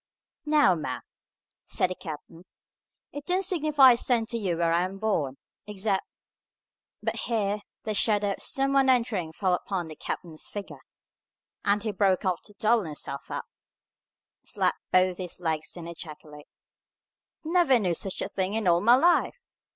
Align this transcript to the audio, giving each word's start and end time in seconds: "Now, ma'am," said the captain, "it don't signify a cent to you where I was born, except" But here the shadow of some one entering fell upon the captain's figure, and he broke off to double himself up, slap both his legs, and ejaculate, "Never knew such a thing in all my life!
"Now, 0.47 0.73
ma'am," 0.73 1.03
said 1.61 1.91
the 1.91 1.95
captain, 1.95 2.45
"it 3.11 3.23
don't 3.23 3.43
signify 3.45 3.91
a 3.91 3.97
cent 3.97 4.29
to 4.29 4.37
you 4.39 4.57
where 4.57 4.73
I 4.73 4.87
was 4.87 4.99
born, 4.99 5.37
except" 5.67 6.03
But 7.03 7.17
here 7.27 7.61
the 7.83 7.93
shadow 7.93 8.31
of 8.31 8.41
some 8.41 8.73
one 8.73 8.89
entering 8.89 9.31
fell 9.31 9.53
upon 9.53 9.89
the 9.89 9.95
captain's 9.95 10.47
figure, 10.47 10.81
and 11.63 11.83
he 11.83 11.91
broke 11.91 12.25
off 12.25 12.41
to 12.45 12.55
double 12.57 12.85
himself 12.85 13.29
up, 13.29 13.45
slap 14.43 14.73
both 14.91 15.19
his 15.19 15.39
legs, 15.39 15.77
and 15.77 15.87
ejaculate, 15.87 16.47
"Never 17.43 17.77
knew 17.77 17.93
such 17.93 18.23
a 18.23 18.27
thing 18.27 18.55
in 18.55 18.67
all 18.67 18.81
my 18.81 18.95
life! 18.95 19.37